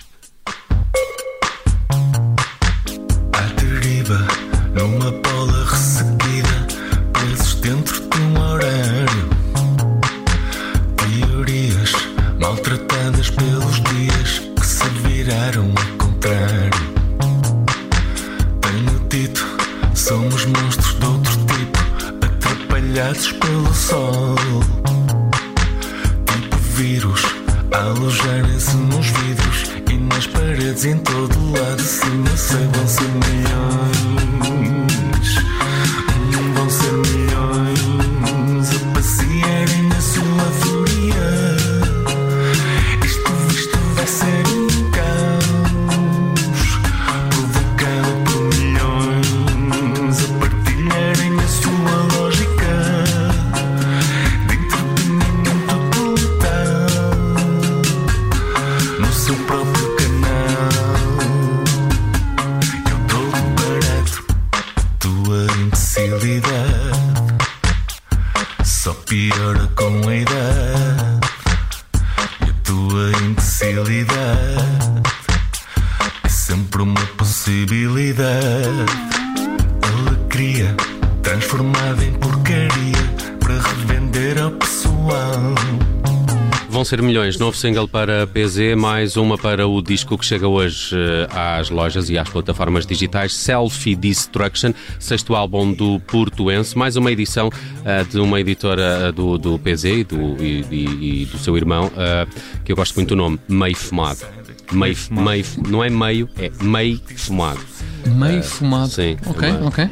Deriva, 3.58 4.28
numa 4.76 5.12
atrapalhados 23.02 23.32
pelo 23.34 23.74
sol. 23.74 24.36
Tipo 26.26 26.58
vírus, 26.76 27.22
alojarem-se 27.72 28.76
nos 28.76 29.08
vidros 29.08 29.72
e 29.90 29.98
nas 29.98 30.28
paredes 30.28 30.86
em 30.86 30.98
todo 31.00 31.52
lado. 31.52 31.82
Se 31.82 32.06
não 32.06 32.26
vão 32.72 32.88
ser 32.88 33.10
milhões. 33.10 34.91
Ser 86.92 87.02
milhões. 87.02 87.40
Novo 87.40 87.56
single 87.56 87.88
para 87.88 88.28
PZ, 88.28 88.76
mais 88.78 89.16
uma 89.16 89.38
para 89.38 89.66
o 89.66 89.82
disco 89.82 90.18
que 90.18 90.26
chega 90.26 90.46
hoje 90.46 90.94
eh, 90.94 91.26
às 91.32 91.70
lojas 91.70 92.10
e 92.10 92.18
às 92.18 92.28
plataformas 92.28 92.86
digitais. 92.86 93.34
Selfie 93.34 93.96
Destruction, 93.96 94.74
sexto 95.00 95.34
álbum 95.34 95.72
do 95.72 96.02
Portuense. 96.02 96.78
Mais 96.78 96.98
uma 96.98 97.10
edição 97.10 97.48
uh, 97.48 98.06
de 98.10 98.20
uma 98.20 98.42
editora 98.42 99.08
eh, 99.08 99.12
do, 99.14 99.38
do 99.38 99.58
PZ 99.58 99.86
e 99.86 100.04
do, 100.04 100.44
e, 100.44 100.66
e, 100.70 101.22
e 101.22 101.26
do 101.28 101.38
seu 101.38 101.56
irmão, 101.56 101.86
uh, 101.88 102.30
que 102.66 102.74
eu 102.74 102.76
gosto 102.76 102.94
muito 102.96 103.08
do 103.08 103.16
nome, 103.16 103.40
Meio 103.48 103.78
Fumado. 103.78 104.26
Meio, 104.74 104.98
meio, 105.12 105.46
não 105.70 105.82
é 105.82 105.90
meio, 105.90 106.30
é 106.38 106.52
meio 106.62 107.00
fumado. 107.16 107.62
Meio 108.06 108.44
fumado. 108.44 108.90
Sim. 108.90 109.16
Ok, 109.28 109.50
uma, 109.50 109.68
ok. 109.70 109.90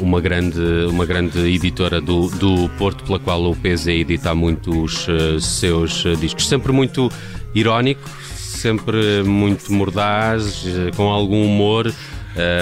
Uma, 0.00 0.20
grande, 0.20 0.60
uma 0.88 1.06
grande 1.06 1.38
editora 1.40 2.00
do, 2.00 2.28
do 2.28 2.68
Porto, 2.78 3.04
pela 3.04 3.18
qual 3.18 3.44
o 3.50 3.56
PZ 3.56 3.88
edita 3.88 4.34
muitos 4.34 5.06
uh, 5.08 5.40
seus 5.40 6.04
uh, 6.04 6.16
discos. 6.16 6.46
Sempre 6.48 6.72
muito 6.72 7.10
irónico, 7.54 8.08
sempre 8.34 9.22
muito 9.22 9.72
mordaz, 9.72 10.64
uh, 10.64 10.96
com 10.96 11.10
algum 11.10 11.44
humor. 11.44 11.92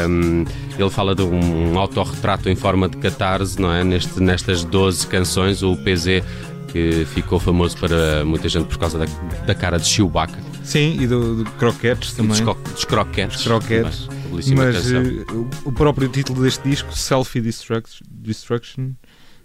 Um, 0.09 0.45
ele 0.79 0.91
fala 0.91 1.15
de 1.15 1.23
um 1.23 1.79
autorretrato 1.79 2.49
em 2.49 2.55
forma 2.55 2.89
de 2.89 2.97
catarse, 2.99 3.61
não 3.61 3.73
é? 3.73 3.83
Neste, 3.83 4.21
nestas 4.21 4.65
12 4.65 5.07
canções, 5.07 5.63
o 5.63 5.77
PZ 5.77 6.23
que 6.69 7.07
ficou 7.15 7.39
famoso 7.39 7.77
para 7.77 8.25
muita 8.25 8.49
gente 8.49 8.67
por 8.67 8.79
causa 8.79 8.99
da, 8.99 9.05
da 9.47 9.55
cara 9.55 9.79
de 9.79 9.87
Chewbacca. 9.87 10.52
Sim, 10.73 10.97
e 10.99 11.07
do, 11.07 11.45
do 11.45 11.51
croquetes 11.53 12.15
também. 12.15 12.43
Dos, 12.43 12.73
dos 12.73 12.85
croquetes. 12.87 13.37
Dos 13.37 13.45
croquetes. 13.45 14.07
Também. 14.07 14.55
Mas 14.57 14.91
uh, 14.91 15.51
o 15.67 15.73
próprio 15.73 16.09
título 16.09 16.43
deste 16.43 16.67
disco, 16.67 16.97
Selfie 16.97 17.43
Destruction, 17.43 18.93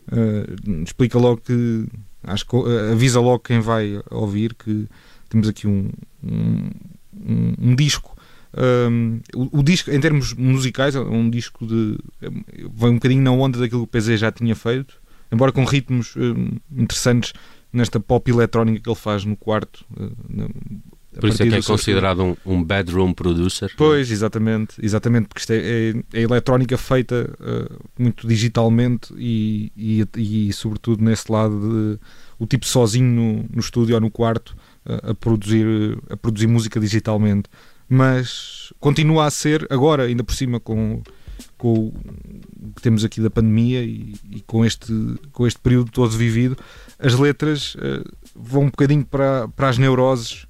uh, 0.10 0.84
explica 0.86 1.20
logo 1.20 1.42
que 1.42 1.86
acho 2.24 2.46
que 2.48 2.56
uh, 2.56 2.94
avisa 2.94 3.20
logo 3.20 3.40
quem 3.40 3.60
vai 3.60 4.02
ouvir 4.10 4.54
que 4.54 4.88
temos 5.28 5.50
aqui 5.50 5.68
um, 5.68 5.90
um, 6.24 6.70
um, 7.14 7.54
um 7.60 7.76
disco. 7.76 8.16
Um, 8.90 9.20
o, 9.36 9.60
o, 9.60 9.64
disco, 9.64 9.92
em 9.92 10.00
termos 10.00 10.34
musicais, 10.34 10.96
é 10.96 11.02
um 11.02 11.30
disco 11.30 11.68
de. 11.68 11.98
vai 12.74 12.90
um 12.90 12.96
bocadinho 12.96 13.22
na 13.22 13.32
onda 13.32 13.60
daquilo 13.60 13.86
que 13.86 13.98
o 13.98 14.02
PZ 14.02 14.18
já 14.18 14.32
tinha 14.32 14.56
feito, 14.56 14.96
embora 15.30 15.52
com 15.52 15.66
ritmos 15.66 16.16
um, 16.16 16.52
interessantes 16.72 17.34
nesta 17.74 18.00
pop 18.00 18.32
eletrónica 18.32 18.80
que 18.80 18.90
ele 18.90 18.96
faz 18.96 19.26
no 19.26 19.36
quarto. 19.36 19.86
Uh, 19.92 20.96
por 21.20 21.30
isso 21.30 21.44
é 21.44 21.48
que 21.48 21.56
é 21.56 21.62
considerado 21.62 22.24
um, 22.24 22.36
um, 22.46 22.64
bedroom 22.64 23.14
producer. 23.14 23.72
Pois, 23.78 24.12
exatamente, 24.12 24.76
exatamente, 24.82 25.28
porque 25.28 25.42
isto 25.42 25.52
é, 25.52 25.58
é, 25.58 25.94
é 26.14 26.22
eletrónica 26.22 26.78
feita 26.78 27.30
uh, 27.40 27.84
muito 27.98 28.28
digitalmente 28.28 29.14
e, 29.18 29.72
e, 29.76 30.08
e, 30.18 30.54
sobretudo 30.54 31.04
nesse 31.04 31.32
lado 31.32 31.60
de 31.60 32.00
o 32.40 32.46
tipo 32.46 32.66
sozinho 32.66 33.06
no, 33.06 33.46
no 33.54 33.60
estúdio 33.60 33.96
ou 33.96 34.02
no 34.02 34.12
quarto 34.12 34.56
uh, 34.86 35.12
a, 35.12 35.14
produzir, 35.14 35.66
a 36.10 36.18
produzir 36.18 36.48
música 36.48 36.80
digitalmente. 36.80 37.50
Mas 37.90 38.74
continua 38.80 39.26
a 39.26 39.32
ser, 39.32 39.66
agora, 39.70 40.04
ainda 40.04 40.24
por 40.24 40.36
cima, 40.36 40.60
com, 40.60 41.02
com 41.58 41.88
o 41.88 42.74
que 42.76 42.82
temos 42.82 43.06
aqui 43.06 43.22
da 43.22 43.30
pandemia 43.30 43.82
e, 43.84 44.16
e 44.30 44.42
com, 44.42 44.66
este, 44.66 44.92
com 45.32 45.48
este 45.48 45.60
período 45.60 45.92
todo 45.92 46.12
vivido, 46.12 46.58
as 47.00 47.14
letras 47.14 47.76
uh, 47.76 48.04
vão 48.36 48.64
um 48.64 48.70
bocadinho 48.70 49.06
para, 49.06 49.48
para 49.50 49.70
as 49.70 49.78
neuroses 49.78 50.47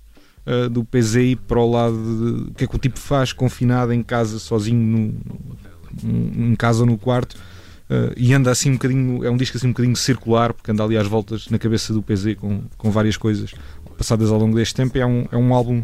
uh, 0.47 0.69
do 0.69 0.83
PZI 0.83 1.35
para 1.35 1.59
o 1.59 1.69
lado 1.69 2.45
de 2.47 2.53
que 2.53 2.63
é 2.63 2.67
que 2.67 2.75
o 2.75 2.79
tipo 2.79 2.97
faz 2.97 3.33
confinado 3.33 3.93
em 3.93 4.01
casa, 4.01 4.39
sozinho, 4.39 4.79
no, 4.79 5.13
no, 6.03 6.51
em 6.51 6.55
casa 6.55 6.81
ou 6.81 6.85
no 6.85 6.97
quarto. 6.97 7.35
Uh, 7.89 8.11
e 8.17 8.33
anda 8.33 8.51
assim 8.51 8.71
um 8.71 8.73
bocadinho, 8.73 9.23
é 9.23 9.29
um 9.29 9.37
disco 9.37 9.57
assim 9.57 9.67
um 9.67 9.71
bocadinho 9.71 9.95
circular, 9.95 10.53
porque 10.53 10.71
anda 10.71 10.83
ali 10.83 10.97
às 10.97 11.07
voltas 11.07 11.49
na 11.49 11.57
cabeça 11.57 11.93
do 11.93 12.01
PZ 12.01 12.35
com, 12.35 12.63
com 12.77 12.91
várias 12.91 13.17
coisas 13.17 13.53
passadas 13.97 14.31
ao 14.31 14.39
longo 14.39 14.55
deste 14.55 14.75
tempo. 14.75 14.97
É 14.97 15.05
um, 15.05 15.27
é 15.31 15.37
um 15.37 15.53
álbum 15.53 15.83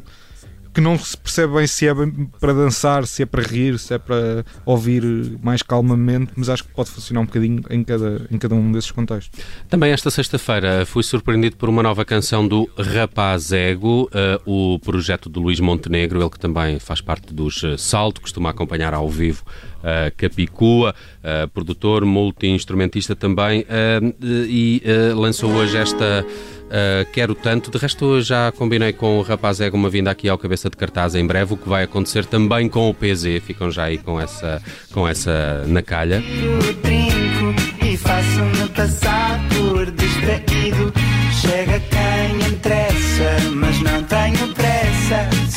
que 0.73 0.81
não 0.81 0.97
se 0.97 1.15
percebe 1.15 1.53
bem 1.53 1.67
se 1.67 1.87
é 1.87 1.93
para 2.39 2.53
dançar, 2.53 3.05
se 3.05 3.23
é 3.23 3.25
para 3.25 3.43
rir, 3.43 3.77
se 3.77 3.93
é 3.93 3.97
para 3.97 4.43
ouvir 4.65 5.03
mais 5.41 5.61
calmamente, 5.61 6.31
mas 6.35 6.49
acho 6.49 6.63
que 6.63 6.73
pode 6.73 6.89
funcionar 6.89 7.21
um 7.21 7.25
bocadinho 7.25 7.61
em 7.69 7.83
cada, 7.83 8.27
em 8.31 8.37
cada 8.37 8.55
um 8.55 8.71
desses 8.71 8.91
contextos. 8.91 9.39
Também 9.69 9.91
esta 9.91 10.09
sexta-feira 10.09 10.85
fui 10.85 11.03
surpreendido 11.03 11.57
por 11.57 11.69
uma 11.69 11.83
nova 11.83 12.03
canção 12.03 12.47
do 12.47 12.69
Rapaz 12.77 13.51
Ego, 13.51 14.09
uh, 14.13 14.73
o 14.73 14.79
projeto 14.79 15.29
do 15.29 15.39
Luís 15.39 15.59
Montenegro, 15.59 16.19
ele 16.19 16.29
que 16.29 16.39
também 16.39 16.79
faz 16.79 17.01
parte 17.01 17.33
dos 17.33 17.61
uh, 17.61 17.77
Salto, 17.77 18.21
costuma 18.21 18.49
acompanhar 18.49 18.93
ao 18.93 19.09
vivo 19.09 19.43
uh, 19.83 20.15
Capicua, 20.17 20.95
uh, 21.19 21.47
produtor, 21.49 22.05
multi-instrumentista 22.05 23.15
também, 23.15 23.61
uh, 23.61 24.15
e 24.23 24.81
lançou 25.15 25.51
hoje 25.51 25.77
esta 25.77 26.25
Uh, 26.65 27.05
quero 27.11 27.35
tanto. 27.35 27.69
De 27.69 27.77
resto, 27.77 28.21
já 28.21 28.51
combinei 28.51 28.93
com 28.93 29.19
o 29.19 29.21
rapaz 29.21 29.61
Ego 29.61 29.77
uma 29.77 29.89
vinda 29.89 30.09
aqui 30.09 30.27
ao 30.27 30.37
cabeça 30.37 30.69
de 30.69 30.77
cartaz 30.77 31.13
em 31.15 31.25
breve, 31.25 31.53
o 31.53 31.57
que 31.57 31.69
vai 31.69 31.83
acontecer 31.83 32.25
também 32.25 32.67
com 32.67 32.89
o 32.89 32.93
PZ. 32.93 33.43
Ficam 33.45 33.69
já 33.69 33.83
aí 33.83 33.97
com 33.97 34.19
essa, 34.19 34.61
com 34.91 35.07
essa 35.07 35.63
na 35.67 35.81
calha. 35.81 36.23
Eu 36.41 36.73
brinco 36.81 37.85
e 37.85 37.97
faço-me 37.97 38.69
passar 38.69 39.39
por 39.49 39.91
distraído. 39.91 40.93
Chega 41.41 41.79
quem 41.79 42.49
interessa, 42.49 43.52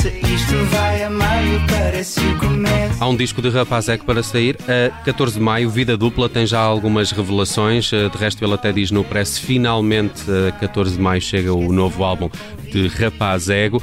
isto 0.07 0.65
vai 0.71 1.03
a 1.03 1.09
meio, 1.09 1.61
parece 1.67 2.19
o 2.19 2.37
começo. 2.37 2.97
Há 2.99 3.07
um 3.07 3.15
disco 3.15 3.41
de 3.41 3.49
Rapaz 3.49 3.89
Eco 3.89 4.05
para 4.05 4.23
sair. 4.23 4.57
A 4.67 5.03
14 5.03 5.35
de 5.35 5.39
maio, 5.39 5.69
Vida 5.69 5.95
Dupla 5.95 6.27
tem 6.27 6.45
já 6.45 6.59
algumas 6.59 7.11
revelações. 7.11 7.89
De 7.89 8.17
resto, 8.17 8.43
ele 8.43 8.53
até 8.53 8.71
diz 8.71 8.91
no 8.91 9.03
press: 9.03 9.37
finalmente, 9.37 10.23
a 10.47 10.51
14 10.53 10.95
de 10.95 11.01
maio, 11.01 11.21
chega 11.21 11.53
o 11.53 11.71
novo 11.71 12.03
álbum 12.03 12.29
de 12.71 12.87
Rapaz 12.87 13.49
Ego. 13.49 13.81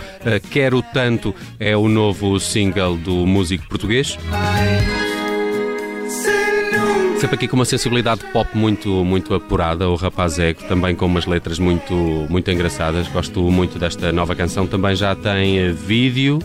Quero 0.50 0.82
Tanto 0.82 1.34
é 1.60 1.76
o 1.76 1.88
novo 1.88 2.40
single 2.40 2.96
do 2.96 3.26
músico 3.26 3.68
português 3.68 4.18
sempre 7.24 7.36
aqui 7.36 7.48
com 7.48 7.56
uma 7.56 7.64
sensibilidade 7.64 8.22
pop 8.34 8.50
muito, 8.52 9.02
muito 9.02 9.32
apurada, 9.32 9.88
o 9.88 9.94
Rapaz 9.94 10.38
Ego, 10.38 10.62
também 10.64 10.94
com 10.94 11.06
umas 11.06 11.24
letras 11.24 11.58
muito, 11.58 11.94
muito 12.28 12.50
engraçadas. 12.50 13.08
Gosto 13.08 13.40
muito 13.50 13.78
desta 13.78 14.12
nova 14.12 14.36
canção. 14.36 14.66
Também 14.66 14.94
já 14.94 15.14
tem 15.14 15.58
eh, 15.58 15.70
vídeo. 15.72 16.38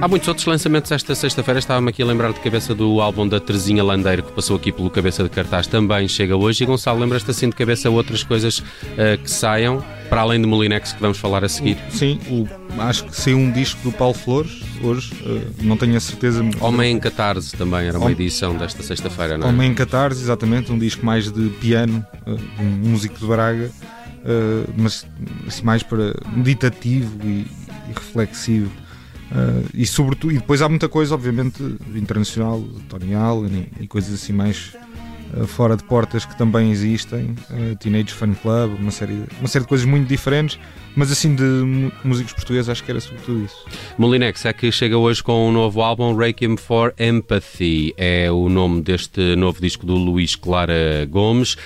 Há 0.00 0.08
muitos 0.08 0.26
outros 0.26 0.46
lançamentos 0.46 0.90
esta 0.90 1.14
sexta-feira. 1.14 1.60
Estava-me 1.60 1.90
aqui 1.90 2.02
a 2.02 2.06
lembrar 2.06 2.32
de 2.32 2.40
cabeça 2.40 2.74
do 2.74 3.00
álbum 3.00 3.28
da 3.28 3.38
Terezinha 3.38 3.84
Landeiro, 3.84 4.24
que 4.24 4.32
passou 4.32 4.56
aqui 4.56 4.72
pelo 4.72 4.90
cabeça 4.90 5.22
de 5.22 5.30
cartaz, 5.30 5.68
também 5.68 6.08
chega 6.08 6.36
hoje. 6.36 6.64
E 6.64 6.66
Gonçalo, 6.66 6.98
lembras-te 6.98 7.30
assim 7.30 7.48
de 7.48 7.54
cabeça 7.54 7.88
outras 7.88 8.24
coisas 8.24 8.58
uh, 8.58 9.16
que 9.22 9.30
saiam, 9.30 9.78
para 10.08 10.22
além 10.22 10.40
do 10.40 10.48
Molinex 10.48 10.92
que 10.92 11.00
vamos 11.00 11.18
falar 11.18 11.44
a 11.44 11.48
seguir? 11.48 11.76
Sim, 11.90 12.18
o, 12.28 12.46
acho 12.80 13.04
que 13.04 13.16
saiu 13.16 13.38
um 13.38 13.50
disco 13.50 13.80
do 13.82 13.92
Paulo 13.92 14.14
Flores 14.14 14.62
hoje, 14.82 15.12
uh, 15.22 15.62
não 15.62 15.76
tenho 15.76 15.96
a 15.96 16.00
certeza. 16.00 16.44
Homem 16.60 16.92
em 16.92 16.98
Catarse 16.98 17.56
também 17.56 17.86
era 17.86 17.98
uma 17.98 18.12
edição 18.12 18.56
desta 18.56 18.82
sexta-feira, 18.82 19.38
não 19.38 19.46
é? 19.46 19.50
Homem 19.50 19.70
em 19.70 19.74
Catarse, 19.74 20.20
exatamente, 20.20 20.70
um 20.72 20.78
disco 20.78 21.04
mais 21.04 21.30
de 21.30 21.48
piano, 21.60 22.04
uh, 22.26 22.62
um 22.62 22.90
músico 22.90 23.18
de 23.18 23.26
Braga, 23.26 23.70
mas 24.76 25.06
assim, 25.46 25.62
mais 25.62 25.82
para 25.82 26.14
meditativo 26.34 27.18
e, 27.24 27.46
e 27.88 27.92
reflexivo. 27.94 28.70
Uh, 29.34 29.66
e, 29.74 29.84
sobretudo, 29.84 30.32
e 30.32 30.38
depois 30.38 30.62
há 30.62 30.68
muita 30.68 30.88
coisa, 30.88 31.14
obviamente, 31.14 31.60
internacional, 31.94 32.62
Tony 32.88 33.14
Allen 33.14 33.68
e, 33.80 33.84
e 33.84 33.88
coisas 33.88 34.14
assim 34.14 34.32
mais 34.32 34.74
uh, 34.74 34.83
fora 35.46 35.76
de 35.76 35.84
portas 35.84 36.24
que 36.24 36.36
também 36.36 36.70
existem. 36.70 37.34
Uh, 37.50 37.76
Teenage 37.78 38.12
Fan 38.12 38.34
Club, 38.34 38.78
uma 38.78 38.90
série, 38.90 39.24
uma 39.38 39.48
série 39.48 39.64
de 39.64 39.68
coisas 39.68 39.86
muito 39.86 40.06
diferentes, 40.06 40.58
mas 40.96 41.10
assim 41.10 41.34
de 41.34 41.90
músicos 42.04 42.32
portugueses 42.32 42.68
acho 42.68 42.84
que 42.84 42.90
era 42.90 43.00
sobretudo 43.00 43.44
isso. 43.44 43.64
Molinex 43.98 44.44
é 44.44 44.52
que 44.52 44.70
chega 44.70 44.96
hoje 44.96 45.22
com 45.22 45.48
um 45.48 45.52
novo 45.52 45.82
álbum, 45.82 46.14
Requiem 46.16 46.56
for 46.56 46.94
Empathy. 46.98 47.94
É 47.96 48.30
o 48.30 48.48
nome 48.48 48.82
deste 48.82 49.36
novo 49.36 49.60
disco 49.60 49.84
do 49.84 49.94
Luís 49.94 50.36
Clara 50.36 51.06
Gomes. 51.10 51.56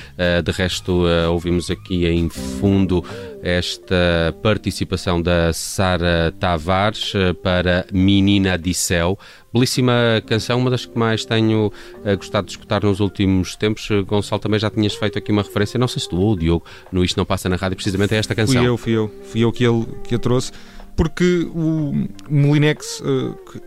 de 0.45 0.53
resto, 0.53 1.05
ouvimos 1.29 1.71
aqui 1.71 2.07
em 2.07 2.29
fundo 2.29 3.05
esta 3.43 4.35
participação 4.43 5.21
da 5.21 5.53
Sara 5.53 6.33
Tavares 6.39 7.13
eh, 7.15 7.33
para 7.33 7.87
Menina 7.93 8.59
de 8.59 8.75
Céu. 8.75 9.19
Belíssima 9.53 9.93
canção, 10.27 10.59
uma 10.59 10.71
das 10.71 10.87
que 10.87 10.99
mais 10.99 11.25
tenho 11.25 11.67
uh, 11.67 12.17
gostado 12.17 12.47
de 12.47 12.53
escutar 12.53 12.83
nos 12.83 13.01
últimos 13.01 13.57
tempos. 13.57 13.89
Uh, 13.91 14.05
Gonçalo, 14.05 14.41
também 14.41 14.59
já 14.59 14.71
tinhas 14.71 14.95
feito 14.95 15.19
aqui 15.19 15.33
uma 15.33 15.43
referência, 15.43 15.79
não 15.79 15.89
sei 15.89 16.03
se 16.03 16.09
tu 16.09 16.17
ou 16.17 16.33
o 16.33 16.37
Diogo, 16.37 16.65
no 16.93 17.05
Isto 17.05 17.17
Não 17.17 17.25
Passa 17.25 17.49
na 17.49 17.57
Rádio, 17.57 17.77
precisamente 17.77 18.15
a 18.15 18.19
esta 18.19 18.35
canção. 18.35 18.55
Fui 18.55 18.69
eu, 18.69 18.77
fui 18.77 18.93
eu, 18.93 19.15
fui 19.25 19.41
eu 19.41 19.53
que, 19.53 19.65
ele, 19.65 19.87
que 20.05 20.15
a 20.15 20.19
trouxe 20.19 20.53
porque 20.97 21.49
o 21.55 22.09
Molinex, 22.29 23.01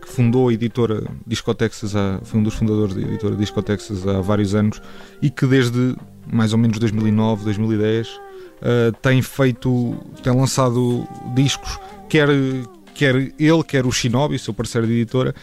que 0.02 0.06
fundou 0.06 0.50
a 0.50 0.52
editora 0.52 1.02
Discotexas, 1.26 1.94
foi 2.24 2.38
um 2.38 2.42
dos 2.42 2.52
fundadores 2.52 2.94
da 2.94 3.00
editora 3.00 3.34
Discotexas 3.34 4.06
há 4.06 4.20
vários 4.20 4.54
anos 4.54 4.82
e 5.22 5.30
que 5.30 5.46
desde 5.46 5.96
mais 6.30 6.52
ou 6.52 6.58
menos 6.58 6.78
2009, 6.78 7.44
2010 7.44 8.08
uh, 8.08 8.92
tem 9.00 9.22
feito, 9.22 9.96
tem 10.22 10.34
lançado 10.34 11.06
discos, 11.34 11.78
quer, 12.08 12.28
quer 12.94 13.16
ele, 13.16 13.64
quer 13.66 13.86
o 13.86 13.92
Shinobi, 13.92 14.38
seu 14.38 14.54
parceiro 14.54 14.86
de 14.86 14.92
editora, 14.94 15.34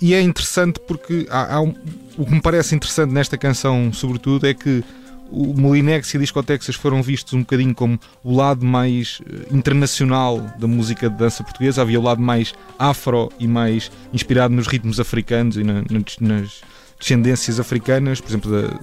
e 0.00 0.14
é 0.14 0.20
interessante 0.20 0.80
porque 0.80 1.26
há, 1.30 1.56
há 1.56 1.60
um, 1.60 1.74
o 2.16 2.24
que 2.24 2.32
me 2.32 2.40
parece 2.40 2.74
interessante 2.74 3.12
nesta 3.12 3.36
canção, 3.36 3.92
sobretudo, 3.92 4.46
é 4.46 4.54
que 4.54 4.82
o 5.30 5.54
Molinex 5.54 6.12
e 6.12 6.16
a 6.16 6.20
Discotexas 6.20 6.74
foram 6.74 7.02
vistos 7.02 7.34
um 7.34 7.40
bocadinho 7.40 7.74
como 7.74 7.98
o 8.24 8.34
lado 8.34 8.66
mais 8.66 9.20
eh, 9.24 9.54
internacional 9.54 10.40
da 10.58 10.66
música 10.66 11.08
de 11.08 11.16
dança 11.16 11.44
portuguesa. 11.44 11.82
Havia 11.82 12.00
o 12.00 12.02
lado 12.02 12.20
mais 12.20 12.52
afro 12.78 13.30
e 13.38 13.46
mais 13.46 13.92
inspirado 14.12 14.52
nos 14.52 14.66
ritmos 14.66 14.98
africanos 14.98 15.56
e 15.56 15.62
na, 15.62 15.84
nas 16.20 16.62
descendências 16.98 17.60
africanas, 17.60 18.20
por 18.20 18.28
exemplo, 18.28 18.50
da, 18.50 18.78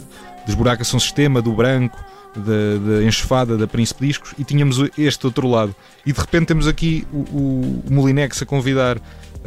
dos 0.46 0.56
buracos 0.56 0.88
são 0.88 1.00
sistema, 1.00 1.42
do 1.42 1.52
branco, 1.52 2.02
da, 2.36 3.04
enxofada 3.04 3.58
da 3.58 3.68
Príncipe 3.68 4.08
Discos 4.08 4.34
e 4.38 4.44
tínhamos 4.44 4.78
este 4.98 5.26
outro 5.26 5.48
lado. 5.48 5.76
E 6.06 6.14
de 6.14 6.20
repente 6.20 6.48
temos 6.48 6.68
aqui 6.68 7.06
o, 7.12 7.18
o 7.18 7.84
Molinex 7.90 8.42
a 8.42 8.46
convidar 8.46 8.98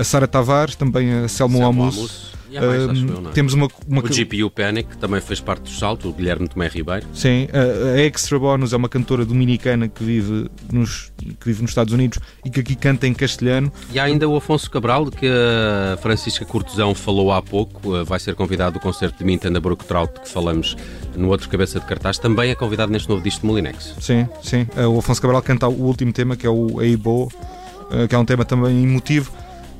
a 0.01 0.05
Sara 0.05 0.27
Tavares, 0.27 0.75
também 0.75 1.13
a 1.13 1.29
Selmo 1.29 1.65
Amus. 1.65 2.31
Uh, 2.51 3.31
temos 3.33 3.53
uma, 3.53 3.69
uma... 3.87 4.01
O 4.01 4.09
GPU 4.09 4.51
Panic 4.51 4.97
também 4.97 5.21
fez 5.21 5.41
parte 5.41 5.63
do 5.63 5.71
salto, 5.71 6.09
o 6.09 6.13
Guilherme 6.13 6.49
Tomé 6.49 6.67
Ribeiro. 6.67 7.07
Sim, 7.15 7.47
a, 7.53 7.95
a 7.95 8.01
Extra 8.01 8.41
Bonus 8.41 8.73
é 8.73 8.77
uma 8.77 8.89
cantora 8.89 9.25
dominicana 9.25 9.87
que 9.87 10.03
vive, 10.03 10.51
nos, 10.73 11.13
que 11.19 11.47
vive 11.47 11.63
nos 11.63 11.71
Estados 11.71 11.93
Unidos 11.93 12.19
e 12.45 12.51
que 12.51 12.59
aqui 12.59 12.75
canta 12.75 13.07
em 13.07 13.15
castelhano. 13.15 13.71
E 13.93 14.01
há 14.01 14.05
ainda 14.05 14.29
o 14.29 14.35
Afonso 14.35 14.69
Cabral, 14.69 15.07
que 15.13 15.29
a 15.29 15.97
Francisca 15.99 16.45
Cortesão 16.45 16.93
falou 16.93 17.31
há 17.31 17.41
pouco, 17.41 17.97
uh, 17.97 18.05
vai 18.05 18.19
ser 18.19 18.35
convidado 18.35 18.75
do 18.79 18.81
concerto 18.81 19.19
de 19.19 19.25
Mintanda 19.25 19.61
Brook 19.61 19.85
Trout, 19.85 20.21
que 20.21 20.29
falamos 20.29 20.77
no 21.17 21.29
outro 21.29 21.49
cabeça 21.49 21.79
de 21.79 21.87
cartaz, 21.87 22.19
também 22.19 22.51
é 22.51 22.57
convidado 22.57 22.91
neste 22.91 23.09
novo 23.09 23.23
disco 23.23 23.43
de 23.43 23.47
Molinex. 23.47 23.95
Sim, 24.01 24.27
sim. 24.43 24.67
Uh, 24.77 24.89
o 24.89 24.99
Afonso 24.99 25.23
Cabral 25.23 25.43
canta 25.43 25.69
o 25.69 25.83
último 25.85 26.13
tema, 26.13 26.37
que 26.37 26.47
é 26.47 26.51
o 26.51 26.83
Eibo, 26.83 27.27
uh, 27.27 28.09
que 28.09 28.15
é 28.15 28.19
um 28.19 28.25
tema 28.25 28.45
também 28.45 28.83
emotivo. 28.83 29.31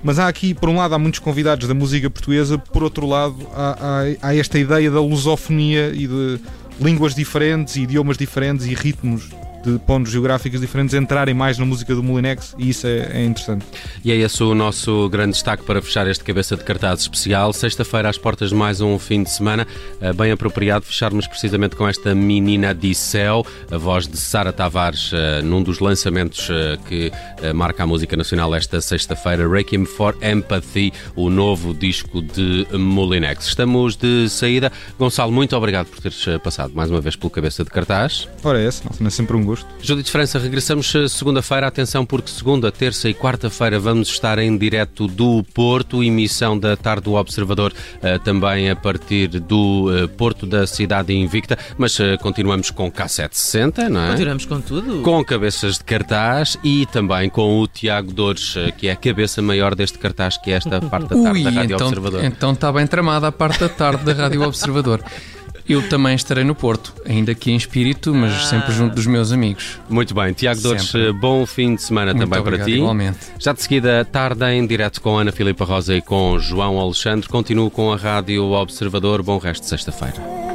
Mas 0.03 0.19
há 0.19 0.29
aqui, 0.29 0.55
por 0.55 0.69
um 0.69 0.77
lado, 0.77 0.95
há 0.95 0.99
muitos 0.99 1.21
convidados 1.21 1.69
da 1.69 1.75
música 1.75 2.09
portuguesa, 2.09 2.57
por 2.57 2.83
outro 2.83 3.07
lado, 3.07 3.37
há, 3.55 3.77
há, 4.23 4.29
há 4.29 4.35
esta 4.35 4.59
ideia 4.59 4.91
da 4.91 5.01
lusofonia 5.01 5.89
e 5.89 6.07
de 6.07 6.41
línguas 6.81 7.15
diferentes, 7.15 7.77
idiomas 7.77 8.17
diferentes 8.17 8.67
e 8.67 8.75
ritmos 8.75 9.29
de 9.65 9.79
pontos 9.81 10.13
geográficos 10.13 10.61
diferentes 10.61 10.95
entrarem 10.95 11.35
mais 11.35 11.59
na 11.59 11.65
música 11.65 11.95
do 11.95 12.03
Molinex 12.03 12.55
e 12.59 12.71
isso 12.71 12.87
é, 12.87 13.11
é, 13.13 13.25
interessante. 13.25 13.65
E 14.05 14.11
é 14.11 14.17
esse 14.17 14.43
o 14.43 14.55
nosso 14.55 15.09
grande 15.09 15.33
destaque 15.33 15.65
para 15.65 15.81
fechar 15.83 16.07
este 16.07 16.25
cabeça 16.25 16.57
de 16.57 16.65
cartaz 16.65 17.01
especial. 17.01 17.53
Sexta-feira, 17.53 18.09
às 18.09 18.19
portas 18.19 18.51
de 18.51 18.55
mais 18.55 18.81
um 18.81 18.99
fim 18.99 19.23
de 19.23 19.31
semana, 19.31 19.67
eh, 20.01 20.13
bem 20.13 20.31
apropriado 20.31 20.85
fecharmos 20.85 21.27
precisamente 21.27 21.77
com 21.77 21.87
esta 21.87 22.15
Menina 22.15 22.75
de 22.75 22.95
Céu, 22.95 23.45
a 23.71 23.77
voz 23.77 24.07
de 24.07 24.17
Sara 24.17 24.53
Tavares, 24.53 25.11
eh, 25.13 25.43
num 25.43 25.63
dos 25.63 25.79
lançamentos 25.79 26.49
eh, 26.51 26.79
que 26.89 27.13
marca 27.55 27.83
a 27.83 27.87
música 27.87 28.17
nacional 28.17 28.55
esta 28.55 28.81
sexta-feira, 28.81 29.49
Requiem 29.49 29.85
for 29.85 30.17
Empathy, 30.23 30.93
o 31.17 31.31
novo 31.31 31.73
disco 31.75 32.21
de 32.23 32.67
Molinex. 32.73 33.47
Estamos 33.47 33.97
de 33.97 34.29
saída. 34.29 34.71
Gonçalo, 34.99 35.33
muito 35.33 35.57
obrigado 35.57 35.87
por 35.87 36.01
teres 36.01 36.25
passado 36.43 36.73
mais 36.75 36.91
uma 36.91 37.01
vez 37.01 37.17
pelo 37.17 37.31
cabeça 37.31 37.65
de 37.65 37.71
cartaz. 37.71 38.29
Ora, 38.45 38.61
é 38.61 38.67
esse, 38.67 38.83
não 39.01 39.07
é 39.07 39.11
sempre 39.11 39.37
um 39.37 39.45
gosto. 39.51 39.67
Judite 39.83 40.11
França, 40.11 40.39
regressamos 40.39 40.95
eh, 40.95 41.09
segunda-feira. 41.09 41.67
Atenção, 41.67 42.07
porque 42.07 42.31
segunda, 42.31 42.71
terça 42.71 43.09
e 43.09 43.15
quarta-feira 43.15 43.79
vamos 43.79 44.09
estar 44.09 44.39
em 44.39 44.57
direto 44.57 45.07
do 45.07 45.43
Porto, 45.55 46.03
emissão 46.03 46.59
da 46.59 46.77
tarde 46.77 47.05
do 47.05 47.15
Observador, 47.15 47.73
eh, 48.03 48.19
também 48.19 48.71
a 48.71 48.77
partir 48.77 49.29
do 49.29 49.91
eh, 49.93 50.07
Porto 50.07 50.47
da 50.47 50.67
Cidade 50.67 51.13
Invicta. 51.13 51.59
Mas 51.77 51.99
continuamos 52.21 52.71
com 52.71 52.91
K760, 52.91 53.89
não 53.89 54.03
é? 54.03 54.11
Continuamos 54.11 54.47
com 54.47 54.61
tudo. 54.61 55.03
Com 55.03 55.25
cabeças 55.25 55.79
de 55.79 55.85
cartaz 55.85 56.57
e 56.63 56.87
também 56.87 57.29
com 57.29 57.61
o 57.61 57.67
Tiago 57.67 58.13
Dores, 58.13 58.55
que 58.79 58.89
é 58.89 58.93
a 58.93 58.97
cabeça 58.97 59.43
maior 59.43 59.75
deste 59.75 59.99
cartaz, 59.99 60.37
que 60.37 60.51
é 60.51 60.55
esta 60.55 60.81
parte 60.81 61.09
da 61.09 61.23
tarde 61.23 61.39
Ui, 61.39 61.45
da 61.45 61.51
Rádio 61.51 61.75
então, 61.75 61.87
Observador. 61.89 62.25
Então 62.25 62.53
está 62.53 62.73
bem 62.73 62.87
tramada 62.87 63.29
a 63.29 63.33
parte 63.33 63.61
da 63.61 63.69
tarde 63.69 64.05
da 64.05 64.13
Rádio 64.13 64.43
Observador. 64.43 65.03
Eu 65.71 65.89
também 65.89 66.17
estarei 66.17 66.43
no 66.43 66.53
Porto, 66.53 66.93
ainda 67.07 67.31
aqui 67.31 67.53
em 67.53 67.57
espírito, 67.57 68.13
mas 68.13 68.33
ah. 68.33 68.39
sempre 68.41 68.73
junto 68.73 68.97
dos 68.97 69.07
meus 69.07 69.31
amigos. 69.31 69.79
Muito 69.89 70.13
bem, 70.13 70.33
Tiago 70.33 70.61
Dores, 70.61 70.93
bom 71.21 71.47
fim 71.47 71.77
de 71.77 71.83
semana 71.83 72.13
Muito 72.13 72.25
também 72.25 72.41
obrigado, 72.41 72.67
para 72.67 72.73
ti. 72.73 72.79
Igualmente. 72.79 73.19
Já 73.39 73.53
de 73.53 73.63
seguida, 73.63 74.05
tarde 74.05 74.45
em 74.47 74.67
direto 74.67 75.01
com 75.01 75.17
Ana 75.17 75.31
Filipa 75.31 75.65
Rosa 75.65 75.95
e 75.95 76.03
com 76.03 76.41
João 76.41 76.81
Alexandre. 76.81 77.29
Continuo 77.29 77.71
com 77.71 77.93
a 77.93 77.97
Rádio 77.97 78.47
Observador. 78.51 79.23
Bom 79.23 79.39
resto 79.39 79.63
de 79.63 79.69
sexta-feira. 79.69 80.50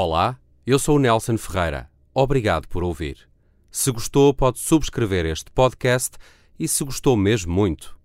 Olá, 0.00 0.38
eu 0.64 0.78
sou 0.78 0.94
o 0.94 0.98
Nelson 1.00 1.36
Ferreira. 1.36 1.90
Obrigado 2.14 2.68
por 2.68 2.84
ouvir. 2.84 3.28
Se 3.68 3.90
gostou, 3.90 4.32
pode 4.32 4.60
subscrever 4.60 5.26
este 5.26 5.50
podcast 5.50 6.16
e, 6.56 6.68
se 6.68 6.84
gostou 6.84 7.16
mesmo 7.16 7.52
muito, 7.52 7.97